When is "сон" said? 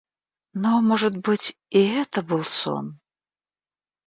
2.43-2.99